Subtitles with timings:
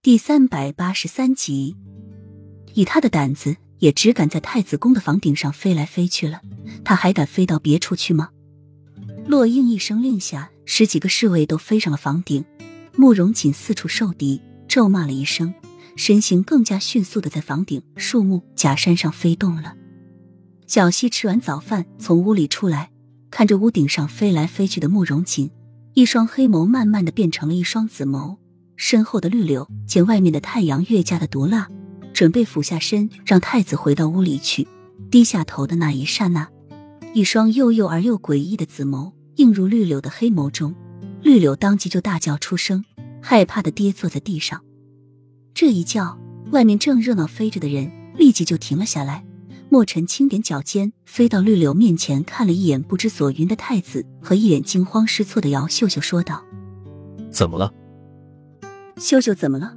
[0.00, 1.74] 第三百八十三集，
[2.74, 6.40] 以他的胆子，也只敢在太子宫的房顶上飞来飞去了。
[6.84, 8.28] 他还敢飞到别处去吗？
[9.26, 12.44] 洛英一声令下，十几个侍卫都飞上了房顶。
[12.94, 15.52] 慕容锦四处受敌，咒骂了一声，
[15.96, 19.74] 身形更加迅速的在房顶、树木、假山上飞动了。
[20.68, 22.92] 小溪吃完早饭，从屋里出来，
[23.32, 25.50] 看着屋顶上飞来飞去的慕容锦，
[25.94, 28.36] 一双黑眸慢慢的变成了一双紫眸。
[28.78, 31.68] 身后的绿柳见外面的太阳越加的毒辣，
[32.14, 34.68] 准备俯下身让太子回到屋里去。
[35.10, 36.48] 低下头的那一刹那，
[37.12, 40.76] 一双又幼而又诡异的紫眸映入绿柳的黑眸中，
[41.22, 42.84] 绿柳当即就大叫出声，
[43.20, 44.62] 害怕的跌坐在地上。
[45.52, 46.16] 这一叫，
[46.52, 49.24] 外面正热闹飞着的人立即就停了下来。
[49.70, 56.44] 墨尘轻点脚尖，飞到绿柳面前，看了一眼不知所云的太子和一脸惊慌失措的姚秀秀，说道
[57.32, 57.74] ：“怎么了？”
[58.98, 59.76] 秀秀怎么了？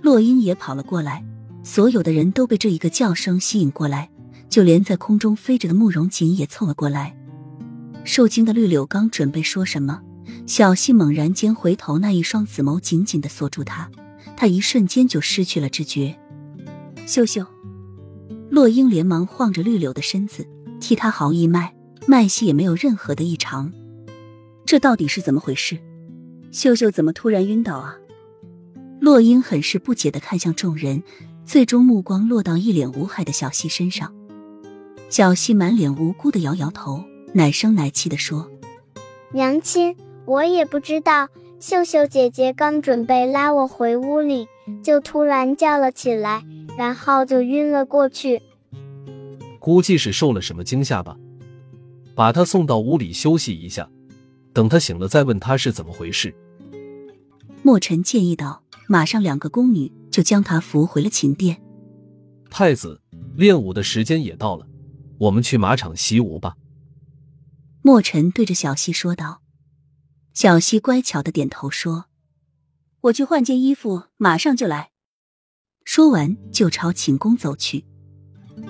[0.00, 1.24] 洛英也跑了过来，
[1.64, 4.08] 所有的人都被这一个叫声吸引过来，
[4.48, 7.16] 就连在空中飞着的慕容锦也凑了过来。
[8.04, 10.00] 受惊的绿柳刚准备说什么，
[10.46, 13.90] 小溪猛然间回头，那一双紫眸紧紧的锁住他，
[14.36, 16.16] 他一瞬间就失去了知觉。
[17.06, 17.44] 秀秀，
[18.50, 20.46] 洛英连忙晃着绿柳的身子，
[20.80, 21.74] 替他号一脉，
[22.06, 23.72] 脉息也没有任何的异常。
[24.64, 25.78] 这到底是怎么回事？
[26.52, 27.96] 秀秀怎么突然晕倒啊？
[29.02, 31.02] 洛英很是不解的看向众人，
[31.44, 34.14] 最终目光落到一脸无害的小溪身上。
[35.08, 38.48] 小溪满脸无辜的摇摇头，奶声奶气的说
[39.34, 41.28] ：“娘亲，我也不知道。
[41.58, 44.46] 秀秀姐姐刚准备拉我回屋里，
[44.84, 46.44] 就突然叫了起来，
[46.78, 48.40] 然后就晕了过去。
[49.58, 51.16] 估计是受了什么惊吓吧。
[52.14, 53.90] 把她送到屋里休息一下，
[54.52, 56.32] 等她醒了再问她是怎么回事。”
[57.64, 58.62] 墨尘建议道。
[58.92, 61.62] 马上，两个宫女就将他扶回了寝殿。
[62.50, 63.00] 太子，
[63.34, 64.66] 练武的时间也到了，
[65.16, 66.58] 我们去马场习武吧。
[67.80, 69.40] 墨尘对着小溪说道。
[70.34, 72.04] 小溪乖巧的点头说
[73.00, 74.90] ：“我去换件衣服，马上就来。”
[75.86, 77.86] 说完就朝寝宫走去。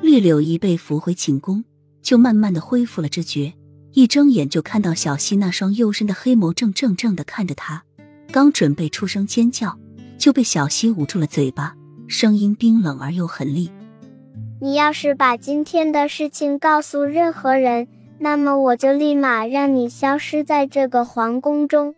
[0.00, 1.64] 绿柳一被扶回寝宫，
[2.02, 3.52] 就慢慢的恢复了知觉，
[3.94, 7.84] 一睁眼就看到小溪那双幽深的黑眸正怔怔的看着他，
[8.30, 9.76] 刚准备出声尖叫。
[10.18, 11.74] 就被小溪捂住了嘴巴，
[12.08, 13.70] 声音冰冷而又狠厉
[14.60, 17.88] ：“你要是把今天的事情告诉任何人，
[18.18, 21.94] 那么我就立马让你消失在这个皇宫中。”